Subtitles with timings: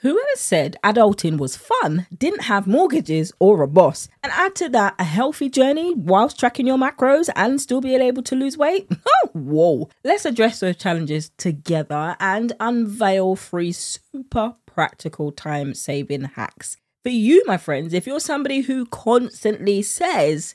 [0.00, 4.08] Whoever said adulting was fun didn't have mortgages or a boss.
[4.22, 8.22] And add to that a healthy journey whilst tracking your macros and still being able
[8.24, 8.88] to lose weight.
[9.24, 9.88] Oh, whoa.
[10.04, 16.76] Let's address those challenges together and unveil three super practical time saving hacks.
[17.02, 20.54] For you, my friends, if you're somebody who constantly says,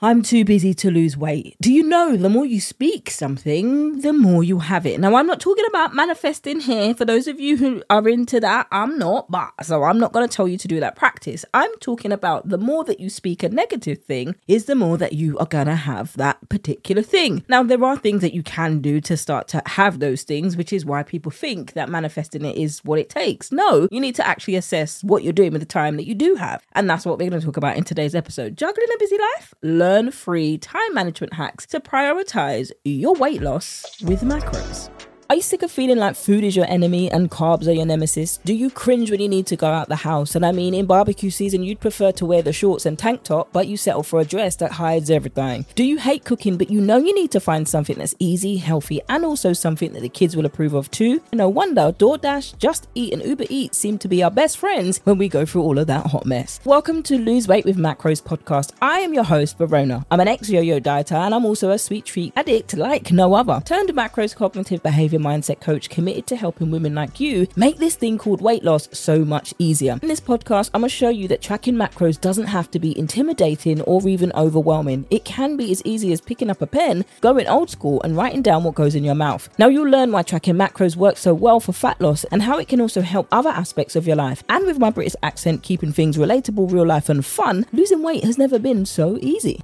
[0.00, 1.56] I'm too busy to lose weight.
[1.60, 5.00] Do you know the more you speak something, the more you have it?
[5.00, 6.94] Now, I'm not talking about manifesting here.
[6.94, 10.28] For those of you who are into that, I'm not, but so I'm not going
[10.28, 11.44] to tell you to do that practice.
[11.52, 15.14] I'm talking about the more that you speak a negative thing, is the more that
[15.14, 17.44] you are going to have that particular thing.
[17.48, 20.72] Now, there are things that you can do to start to have those things, which
[20.72, 23.50] is why people think that manifesting it is what it takes.
[23.50, 26.36] No, you need to actually assess what you're doing with the time that you do
[26.36, 26.62] have.
[26.74, 28.56] And that's what we're going to talk about in today's episode.
[28.56, 29.54] Juggling a busy life?
[29.88, 34.90] Learn free time management hacks to prioritize your weight loss with macros.
[35.30, 38.38] Are you sick of feeling like food is your enemy and carbs are your nemesis?
[38.46, 40.34] Do you cringe when you need to go out the house?
[40.34, 43.52] And I mean, in barbecue season, you'd prefer to wear the shorts and tank top,
[43.52, 45.66] but you settle for a dress that hides everything.
[45.74, 49.02] Do you hate cooking, but you know you need to find something that's easy, healthy,
[49.06, 51.20] and also something that the kids will approve of too?
[51.34, 55.18] No wonder DoorDash, Just Eat, and Uber Eats seem to be our best friends when
[55.18, 56.58] we go through all of that hot mess.
[56.64, 58.72] Welcome to Lose Weight with Macros podcast.
[58.80, 60.06] I am your host, Verona.
[60.10, 63.34] I'm an ex yo yo dieter, and I'm also a sweet treat addict like no
[63.34, 63.60] other.
[63.66, 68.18] Turned macros cognitive behavior mindset coach committed to helping women like you make this thing
[68.18, 69.98] called weight loss so much easier.
[70.02, 72.98] In this podcast, I'm going to show you that tracking macros doesn't have to be
[72.98, 75.06] intimidating or even overwhelming.
[75.10, 78.42] It can be as easy as picking up a pen, going old school, and writing
[78.42, 79.48] down what goes in your mouth.
[79.58, 82.68] Now, you'll learn why tracking macros works so well for fat loss and how it
[82.68, 84.44] can also help other aspects of your life.
[84.48, 88.38] And with my British accent, keeping things relatable, real life, and fun, losing weight has
[88.38, 89.60] never been so easy.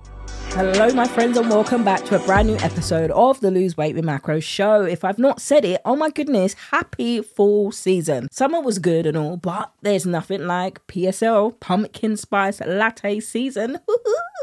[0.53, 3.97] Hello, my friends, and welcome back to a brand new episode of the Lose Weight
[3.97, 4.83] with Macro show.
[4.83, 8.28] If I've not said it, oh my goodness, happy fall season.
[8.31, 13.78] Summer was good and all, but there's nothing like PSL pumpkin spice latte season.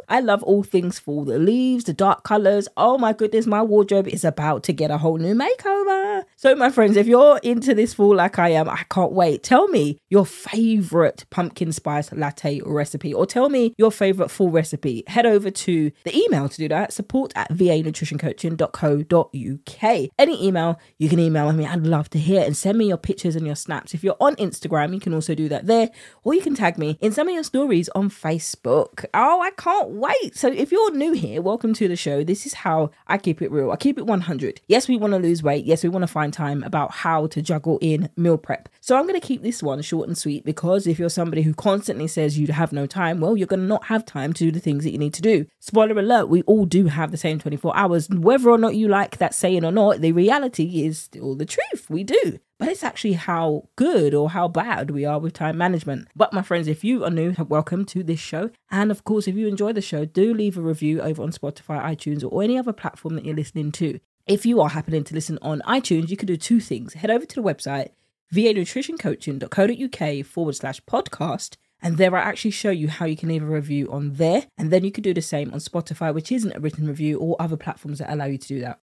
[0.09, 2.67] I love all things fall the leaves, the dark colors.
[2.77, 6.23] Oh my goodness, my wardrobe is about to get a whole new makeover.
[6.35, 9.43] So, my friends, if you're into this fall like I am, I can't wait.
[9.43, 15.03] Tell me your favorite pumpkin spice latte recipe, or tell me your favorite fall recipe.
[15.07, 20.09] Head over to the email to do that support at vanutritioncoaching.co.uk.
[20.19, 21.65] Any email, you can email me.
[21.65, 23.93] I'd love to hear and send me your pictures and your snaps.
[23.93, 25.89] If you're on Instagram, you can also do that there,
[26.23, 29.03] or you can tag me in some of your stories on Facebook.
[29.13, 30.35] Oh, I can't wait.
[30.35, 32.23] So, if you're new here, welcome to the show.
[32.23, 33.71] This is how I keep it real.
[33.71, 34.61] I keep it 100.
[34.67, 35.65] Yes, we want to lose weight.
[35.65, 38.69] Yes, we want to find time about how to juggle in meal prep.
[38.79, 41.53] So, I'm going to keep this one short and sweet because if you're somebody who
[41.53, 44.51] constantly says you have no time, well, you're going to not have time to do
[44.51, 45.45] the things that you need to do.
[45.59, 48.09] Spoiler alert, we all do have the same 24 hours.
[48.09, 51.89] Whether or not you like that saying or not, the reality is still the truth.
[51.89, 52.39] We do.
[52.61, 56.09] But it's actually how good or how bad we are with time management.
[56.15, 58.51] But my friends, if you are new, welcome to this show.
[58.69, 61.83] And of course, if you enjoy the show, do leave a review over on Spotify,
[61.83, 63.99] iTunes, or any other platform that you're listening to.
[64.27, 66.93] If you are happening to listen on iTunes, you can do two things.
[66.93, 67.93] Head over to the website,
[68.31, 73.47] vanutritioncoaching.co.uk forward slash podcast and there I actually show you how you can leave a
[73.47, 74.45] review on there.
[74.55, 77.35] And then you can do the same on Spotify, which isn't a written review, or
[77.39, 78.79] other platforms that allow you to do that.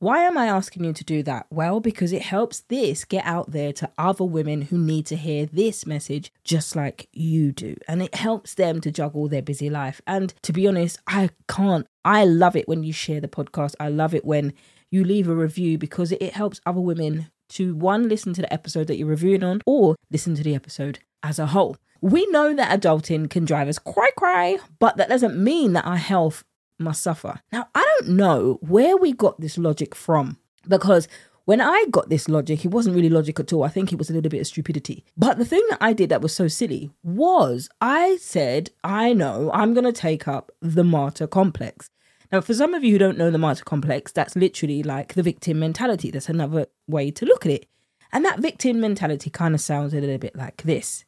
[0.00, 1.48] Why am I asking you to do that?
[1.50, 5.44] Well, because it helps this get out there to other women who need to hear
[5.46, 7.74] this message just like you do.
[7.88, 10.00] And it helps them to juggle their busy life.
[10.06, 11.84] And to be honest, I can't.
[12.04, 13.74] I love it when you share the podcast.
[13.80, 14.52] I love it when
[14.88, 18.86] you leave a review because it helps other women to one, listen to the episode
[18.86, 21.76] that you're reviewing on, or listen to the episode as a whole.
[22.00, 25.96] We know that adulting can drive us cry cry, but that doesn't mean that our
[25.96, 26.44] health
[26.78, 27.40] must suffer.
[27.52, 31.08] Now, I don't know where we got this logic from because
[31.44, 33.64] when I got this logic, it wasn't really logic at all.
[33.64, 35.04] I think it was a little bit of stupidity.
[35.16, 39.50] But the thing that I did that was so silly was I said, I know
[39.54, 41.88] I'm going to take up the martyr complex.
[42.30, 45.22] Now, for some of you who don't know the martyr complex, that's literally like the
[45.22, 46.10] victim mentality.
[46.10, 47.66] That's another way to look at it.
[48.12, 51.06] And that victim mentality kind of sounds a little bit like this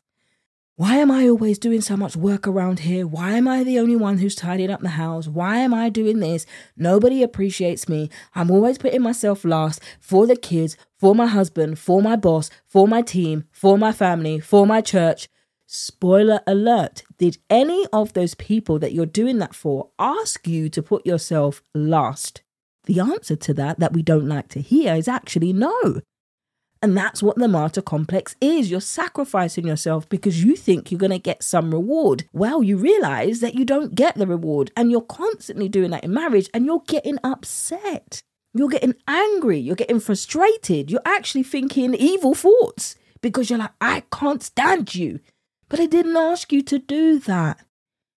[0.76, 3.06] why am I always doing so much work around here?
[3.06, 5.28] Why am I the only one who's tidying up the house?
[5.28, 6.46] Why am I doing this?
[6.74, 8.08] Nobody appreciates me.
[8.34, 12.88] I'm always putting myself last for the kids, for my husband, for my boss, for
[12.88, 15.28] my team, for my family, for my church.
[15.66, 20.82] Spoiler alert Did any of those people that you're doing that for ask you to
[20.82, 22.42] put yourself last?
[22.86, 26.00] The answer to that, that we don't like to hear, is actually no.
[26.82, 28.70] And that's what the martyr complex is.
[28.70, 32.24] You're sacrificing yourself because you think you're going to get some reward.
[32.32, 36.14] Well, you realize that you don't get the reward, and you're constantly doing that in
[36.14, 38.22] marriage, and you're getting upset.
[38.54, 39.58] You're getting angry.
[39.58, 40.90] You're getting frustrated.
[40.90, 45.20] You're actually thinking evil thoughts because you're like, I can't stand you.
[45.68, 47.60] But they didn't ask you to do that.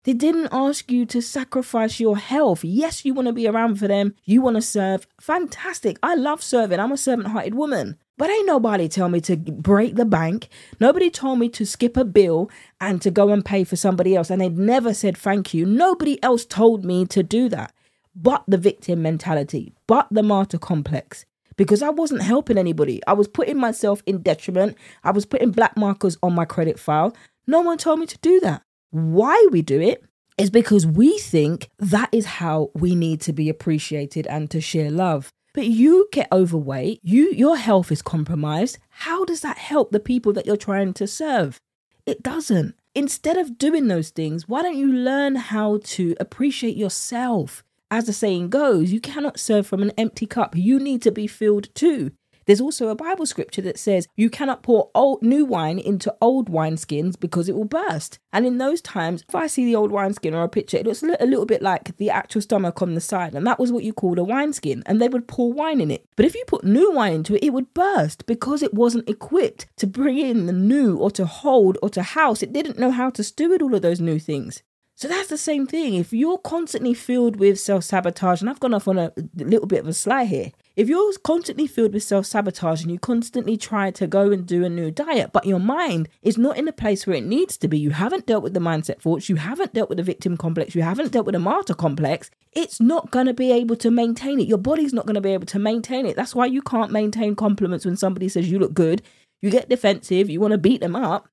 [0.06, 2.64] They didn't ask you to sacrifice your health.
[2.64, 4.16] Yes, you want to be around for them.
[4.26, 5.08] You want to serve.
[5.22, 5.98] Fantastic.
[6.02, 6.80] I love serving.
[6.80, 7.98] I'm a servant hearted woman.
[8.18, 10.50] But ain't nobody tell me to break the bank.
[10.80, 12.50] Nobody told me to skip a bill
[12.80, 14.30] and to go and pay for somebody else.
[14.30, 15.66] And they'd never said thank you.
[15.66, 17.74] Nobody else told me to do that.
[18.16, 21.26] But the victim mentality, but the martyr complex.
[21.56, 23.02] Because I wasn't helping anybody.
[23.08, 24.78] I was putting myself in detriment.
[25.04, 27.16] I was putting black markers on my credit file.
[27.48, 28.64] No one told me to do that.
[28.92, 30.04] Why we do it
[30.38, 34.90] is because we think that is how we need to be appreciated and to share
[34.92, 35.32] love.
[35.54, 38.80] But you get overweight, you your health is compromised.
[38.90, 41.60] How does that help the people that you're trying to serve?
[42.06, 42.76] It doesn't.
[42.96, 47.64] Instead of doing those things, why don't you learn how to appreciate yourself?
[47.92, 50.56] As the saying goes, you cannot serve from an empty cup.
[50.56, 52.12] You need to be filled too.
[52.46, 56.50] There's also a Bible scripture that says you cannot pour old new wine into old
[56.50, 58.20] wineskins because it will burst.
[58.32, 61.04] And in those times, if I see the old wineskin or a picture, it looks
[61.04, 63.94] a little bit like the actual stomach on the side, and that was what you
[63.94, 66.06] called a wineskin, and they would pour wine in it.
[66.16, 69.68] But if you put new wine into it, it would burst because it wasn't equipped
[69.78, 72.42] to bring in the new or to hold or to house.
[72.42, 74.64] It didn't know how to steward all of those new things.
[75.04, 75.96] So that's the same thing.
[75.96, 79.82] If you're constantly filled with self sabotage, and I've gone off on a little bit
[79.82, 83.92] of a slide here, if you're constantly filled with self sabotage and you constantly try
[83.92, 87.06] to go and do a new diet, but your mind is not in a place
[87.06, 89.90] where it needs to be, you haven't dealt with the mindset thoughts, you haven't dealt
[89.90, 93.34] with the victim complex, you haven't dealt with the martyr complex, it's not going to
[93.34, 94.48] be able to maintain it.
[94.48, 96.16] Your body's not going to be able to maintain it.
[96.16, 99.02] That's why you can't maintain compliments when somebody says you look good.
[99.42, 101.28] You get defensive, you want to beat them up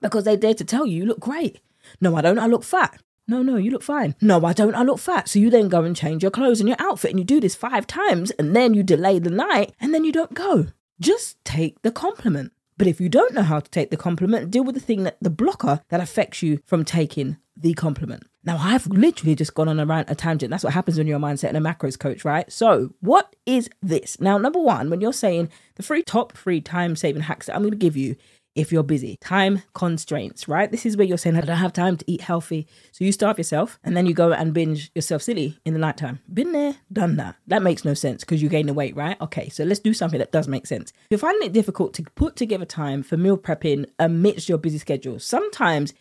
[0.00, 1.58] because they dare to tell you you look great.
[2.00, 3.00] No, I don't, I look fat.
[3.28, 4.16] No, no, you look fine.
[4.20, 4.74] No, I don't.
[4.74, 5.28] I look fat.
[5.28, 7.54] So you then go and change your clothes and your outfit and you do this
[7.54, 10.66] five times and then you delay the night and then you don't go.
[11.00, 12.52] Just take the compliment.
[12.76, 15.18] But if you don't know how to take the compliment, deal with the thing that
[15.20, 18.24] the blocker that affects you from taking the compliment.
[18.44, 20.50] Now, I've literally just gone on a rant, a tangent.
[20.50, 22.50] That's what happens when you're a mindset and a macros coach, right?
[22.50, 24.20] So, what is this?
[24.20, 27.62] Now, number one, when you're saying the free top three time saving hacks that I'm
[27.62, 28.16] going to give you
[28.54, 29.16] if you're busy.
[29.20, 30.70] Time constraints, right?
[30.70, 32.66] This is where you're saying, I don't have time to eat healthy.
[32.92, 36.20] So you starve yourself and then you go and binge yourself silly in the nighttime.
[36.32, 37.36] Been there, done that.
[37.46, 39.20] That makes no sense because you gain the weight, right?
[39.20, 40.90] Okay, so let's do something that does make sense.
[40.90, 44.78] If you're finding it difficult to put together time for meal prepping amidst your busy
[44.78, 45.94] schedule, sometimes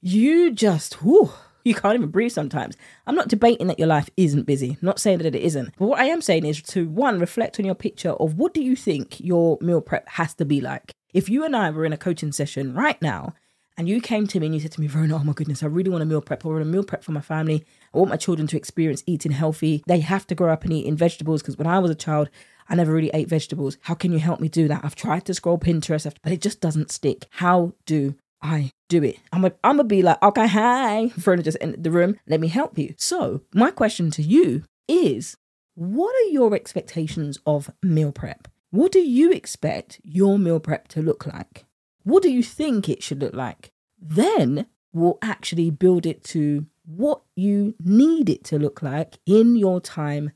[0.00, 1.30] you just, whew,
[1.64, 2.76] you can't even breathe sometimes.
[3.06, 5.74] I'm not debating that your life isn't busy, not saying that it isn't.
[5.78, 8.62] But what I am saying is to one, reflect on your picture of what do
[8.62, 10.94] you think your meal prep has to be like?
[11.12, 13.34] If you and I were in a coaching session right now
[13.76, 15.66] and you came to me and you said to me, Verona, oh my goodness, I
[15.66, 16.44] really want a meal prep.
[16.44, 17.64] I want a meal prep for my family.
[17.92, 19.82] I want my children to experience eating healthy.
[19.86, 22.30] They have to grow up and eating vegetables because when I was a child,
[22.68, 23.78] I never really ate vegetables.
[23.82, 24.84] How can you help me do that?
[24.84, 27.26] I've tried to scroll Pinterest, but it just doesn't stick.
[27.30, 29.18] How do I do it?
[29.32, 31.06] I'm gonna I'm be like, okay, hi.
[31.16, 32.16] Verona just entered the room.
[32.28, 32.94] Let me help you.
[32.96, 35.36] So, my question to you is
[35.74, 38.46] what are your expectations of meal prep?
[38.70, 41.64] What do you expect your meal prep to look like?
[42.04, 43.72] What do you think it should look like?
[44.00, 49.80] Then we'll actually build it to what you need it to look like in your
[49.80, 50.30] time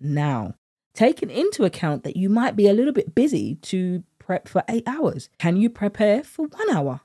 [0.00, 0.54] now.
[0.94, 4.86] Taking into account that you might be a little bit busy to prep for eight
[4.86, 5.28] hours.
[5.38, 7.02] Can you prepare for one hour?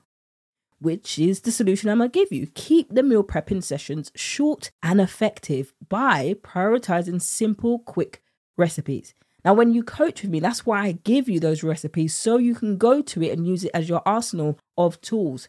[0.80, 2.48] Which is the solution I'm to give you.
[2.54, 8.20] Keep the meal prepping sessions short and effective by prioritizing simple, quick
[8.56, 9.14] recipes.
[9.44, 12.54] Now, when you coach with me, that's why I give you those recipes so you
[12.54, 15.48] can go to it and use it as your arsenal of tools.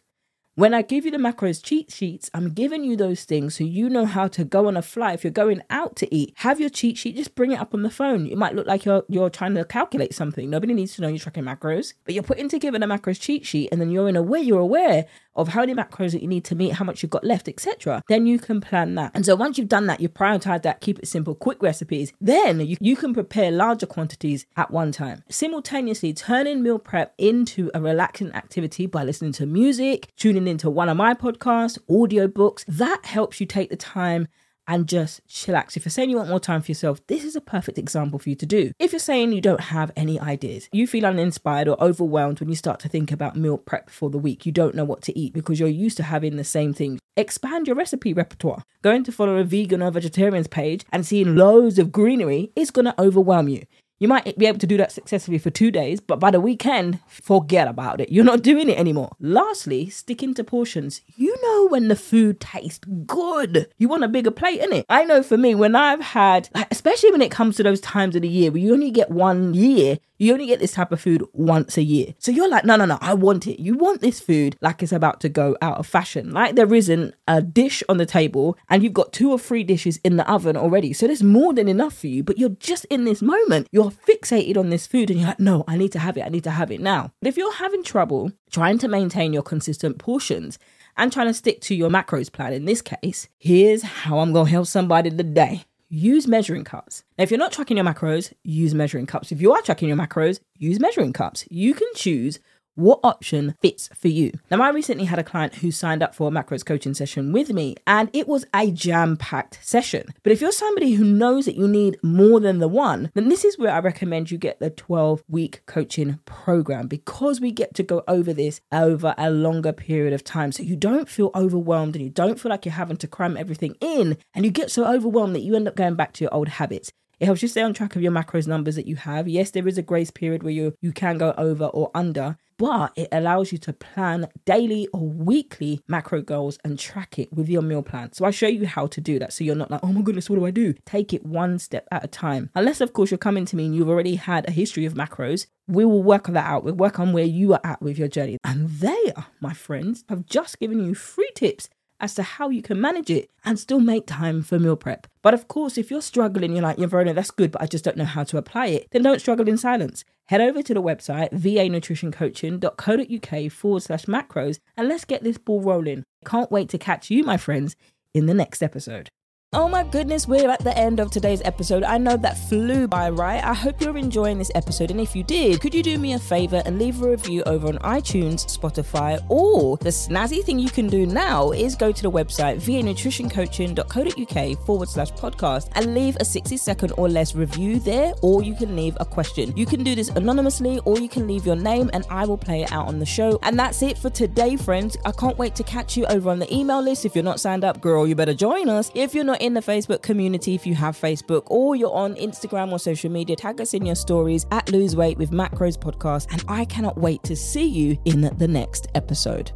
[0.56, 3.90] When I give you the macros cheat sheets, I'm giving you those things so you
[3.90, 5.14] know how to go on a fly.
[5.14, 7.82] If you're going out to eat, have your cheat sheet, just bring it up on
[7.82, 8.28] the phone.
[8.28, 10.48] It might look like you're you're trying to calculate something.
[10.48, 13.70] Nobody needs to know you're tracking macros, but you're putting together the macros cheat sheet
[13.72, 16.44] and then you're in a way you're aware of how many macros that you need
[16.46, 18.04] to meet, how much you've got left, etc.
[18.08, 19.12] Then you can plan that.
[19.14, 22.14] And so once you've done that, you prioritize that, keep it simple, quick recipes.
[22.22, 25.24] Then you, you can prepare larger quantities at one time.
[25.30, 30.90] Simultaneously, turning meal prep into a relaxing activity by listening to music, tuning into one
[30.90, 32.64] of my podcasts, audiobooks.
[32.68, 34.28] That helps you take the time
[34.68, 35.76] and just chillax.
[35.76, 38.30] If you're saying you want more time for yourself, this is a perfect example for
[38.30, 38.72] you to do.
[38.80, 42.56] If you're saying you don't have any ideas, you feel uninspired or overwhelmed when you
[42.56, 45.34] start to think about meal prep for the week, you don't know what to eat
[45.34, 47.00] because you're used to having the same thing.
[47.16, 48.64] Expand your recipe repertoire.
[48.82, 52.86] Going to follow a vegan or vegetarian's page and seeing loads of greenery is going
[52.86, 53.64] to overwhelm you.
[54.00, 57.00] You might be able to do that successfully for two days, but by the weekend,
[57.08, 58.12] forget about it.
[58.12, 59.16] You're not doing it anymore.
[59.20, 61.02] Lastly, sticking to portions.
[61.16, 63.68] You know when the food tastes good.
[63.78, 64.86] You want a bigger plate, innit?
[64.90, 68.24] I know for me, when I've had, especially when it comes to those times of
[68.24, 71.24] the year where you only get one year, you only get this type of food
[71.34, 72.14] once a year.
[72.18, 73.62] So you're like, no, no, no, I want it.
[73.62, 76.32] You want this food like it's about to go out of fashion.
[76.32, 80.00] Like there isn't a dish on the table and you've got two or three dishes
[80.04, 80.94] in the oven already.
[80.94, 83.68] So there's more than enough for you, but you're just in this moment.
[83.72, 86.26] You're fixated on this food and you're like, no, I need to have it.
[86.26, 87.12] I need to have it now.
[87.22, 90.60] But if you're having trouble trying to maintain your consistent portions,
[90.98, 94.46] and trying to stick to your macros plan in this case, here's how I'm going
[94.46, 97.04] to help somebody today use measuring cups.
[97.18, 99.32] Now, if you're not tracking your macros, use measuring cups.
[99.32, 101.46] If you are tracking your macros, use measuring cups.
[101.50, 102.40] You can choose
[102.76, 104.32] what option fits for you.
[104.50, 107.52] Now, I recently had a client who signed up for a macros coaching session with
[107.52, 110.08] me, and it was a jam packed session.
[110.24, 113.46] But if you're somebody who knows that you need more than the one, then this
[113.46, 117.84] is where I recommend you get the 12 week coaching program because we get to
[117.84, 120.52] go over this over a longer period of time.
[120.52, 123.76] So you don't feel overwhelmed and you don't feel like you're having to cram everything
[123.82, 126.48] in, and you get so overwhelmed that you end up going back to your old
[126.48, 126.92] habits.
[127.24, 129.30] It helps you stay on track of your macros numbers that you have.
[129.30, 132.92] Yes, there is a grace period where you you can go over or under, but
[132.98, 137.62] it allows you to plan daily or weekly macro goals and track it with your
[137.62, 138.12] meal plan.
[138.12, 139.32] So I show you how to do that.
[139.32, 140.74] So you're not like, oh my goodness, what do I do?
[140.86, 142.50] Take it one step at a time.
[142.56, 145.46] Unless, of course, you're coming to me and you've already had a history of macros,
[145.66, 146.66] we will work that out.
[146.66, 148.38] We'll work on where you are at with your journey.
[148.44, 151.70] And they, my friends, have just given you three tips
[152.04, 155.08] as to how you can manage it and still make time for meal prep.
[155.22, 157.86] But of course, if you're struggling, you're like, yeah, Verona, that's good, but I just
[157.86, 160.04] don't know how to apply it, then don't struggle in silence.
[160.26, 166.04] Head over to the website, vanutritioncoaching.co.uk forward slash macros, and let's get this ball rolling.
[166.26, 167.78] Can't wait to catch you, my friends,
[168.14, 169.10] in the next episode.
[169.56, 171.84] Oh my goodness, we're at the end of today's episode.
[171.84, 173.44] I know that flew by, right?
[173.44, 174.90] I hope you're enjoying this episode.
[174.90, 177.68] And if you did, could you do me a favor and leave a review over
[177.68, 182.10] on iTunes, Spotify, or the snazzy thing you can do now is go to the
[182.10, 188.42] website vanutritioncoaching.co.uk forward slash podcast and leave a 60 second or less review there, or
[188.42, 189.56] you can leave a question.
[189.56, 192.64] You can do this anonymously, or you can leave your name and I will play
[192.64, 193.38] it out on the show.
[193.44, 194.98] And that's it for today, friends.
[195.06, 197.06] I can't wait to catch you over on the email list.
[197.06, 198.90] If you're not signed up, girl, you better join us.
[198.96, 202.72] If you're not in the Facebook community if you have Facebook or you're on Instagram
[202.72, 203.36] or social media.
[203.36, 206.32] Tag us in your stories at Lose Weight with Macros Podcast.
[206.32, 209.52] And I cannot wait to see you in the next episode.